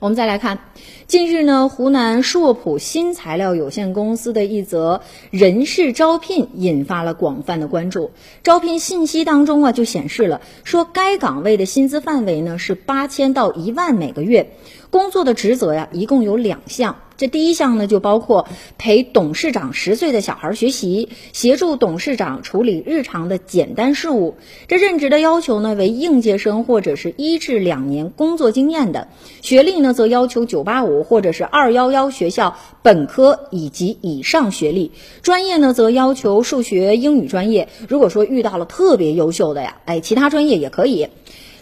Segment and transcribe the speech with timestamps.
[0.00, 0.60] 我们再来看，
[1.08, 8.12] 近日呢，湖南硕普新材料有限公司的一则人事招聘引发了广泛的关注。
[8.44, 14.52] 招聘信息当中啊，就显示了说该岗位的薪资范围呢是八千到一万每个月，
[14.90, 16.96] 工作的职责呀一共有两项。
[17.16, 18.46] 这第一项呢，就包括
[18.78, 24.36] 陪董事长十岁的小孩学习，协助董事长处理日常的简单事务。
[24.68, 29.08] 这任职的要求呢，为应届生或者是一至两年工作经验的，
[29.42, 37.68] 学历呢则要求九八五或者是二幺幺学校本科以及以上学历，专业呢则要求数学、英语专业。
[37.88, 41.08] 如果说遇到了特别优秀的呀，哎，其他专业也可以。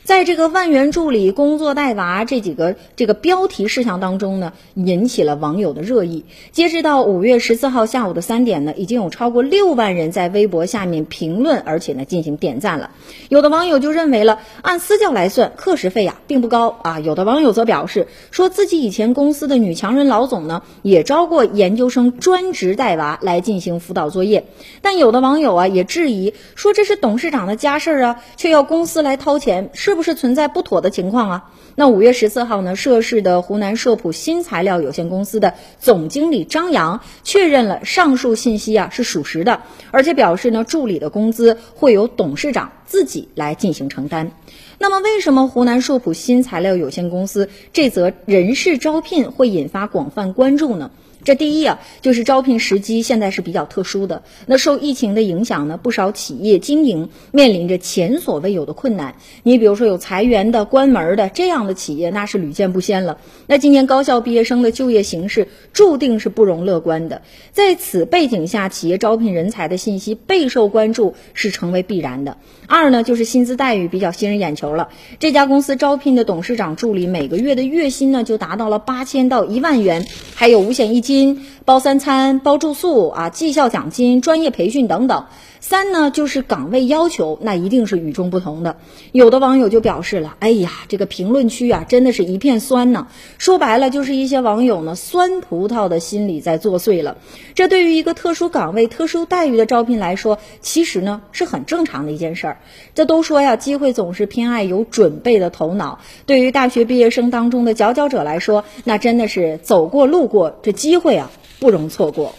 [0.06, 6.24] 在这个万元助理工作带娃这几个这个标题事项当中呢，引起了网友的热议。
[6.52, 12.92] 截止到五月十四号下午的三点呢，已经有超过六万人在微博下面评论，而且呢进行点赞了。
[13.28, 17.00] 有的网友就认为了，按私教来算，课时费呀并不高啊。
[17.00, 24.44] 有的网友则表示，说自己以前公司的女强人老总呢，也招过研究生专职带娃来进行辅导作业。
[24.82, 29.95] 但有的网友啊也质疑，说这是董事长的家事儿啊，却要公司来掏钱，是。
[29.96, 31.50] 不是存在不妥的情况啊？
[31.74, 44.30] 那五月十四号呢，涉事的湖南硕普新材料有限公司的总经理张扬确认了上述信息啊是属实的，而且表示呢，助理的工资会由董事长自己来进行承担。
[44.78, 50.90] 那么，为什么湖南硕普新材料有限公司这则人事招聘会引发广泛关注呢？
[51.24, 54.22] 这第一啊，就是招聘时机现在是比较特殊的。
[54.46, 59.16] 那受疫情的影响呢，不少企业经营面临着前所未有的困难。
[59.42, 63.18] 你比如说有裁员的、关门的这样的企业，那是屡见不鲜了。
[63.48, 67.22] 那今年高校毕业生的就业形势注定是不容乐观的。
[67.50, 72.36] 在此背景下，企业招聘人才的信息备受关注是成为必然的。
[72.68, 74.88] 二呢，就是薪资待遇比较吸眼球了。
[75.18, 81.46] 这家公司招聘的董事长助理每个月的月薪呢，就达到了八千到一万元，还有五险一金。
[81.66, 85.24] 包三餐、包住宿啊，绩效奖金、专业培训等等。
[85.58, 88.76] 三呢，就是岗位要求，那一定是与众不同的。
[89.10, 93.08] 有的网友就表示了：“哎呀，这个评论区啊，真的是一片酸呢。”
[93.38, 97.16] 说白了，就是一些网友呢，酸葡萄的心理在作祟了。
[97.56, 102.58] 这对于一个特殊岗位、特殊待遇的招聘来说，其实呢是很正常的一件事儿。
[102.94, 105.98] 这都说呀，机会总是偏爱有准备的头脑。
[106.26, 112.34] 对于大学毕业生当中的佼佼者来说，那真的是走过路过，这机会啊，不容错过。